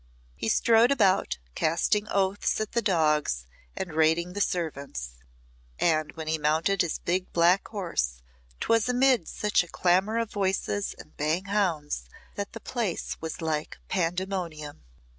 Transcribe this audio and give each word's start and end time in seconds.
He 0.35 0.49
strode 0.49 0.89
about, 0.89 1.37
casting 1.53 2.07
oaths 2.09 2.59
at 2.59 2.71
the 2.71 2.81
dogs 2.81 3.45
and 3.77 3.93
rating 3.93 4.33
the 4.33 4.41
servants, 4.41 5.17
and 5.77 6.11
when 6.13 6.27
he 6.27 6.39
mounted 6.39 6.81
his 6.81 6.97
big 6.97 7.31
black 7.33 7.67
horse 7.67 8.23
'twas 8.61 8.89
amid 8.89 9.27
such 9.27 9.63
a 9.63 9.67
clamour 9.67 10.17
of 10.17 10.31
voices 10.31 10.95
and 10.97 11.15
baying 11.17 11.45
hounds 11.45 12.05
that 12.33 12.53
the 12.53 12.59
place 12.59 13.21
was 13.21 13.43
like 13.43 13.77
Pandemonium. 13.89 14.81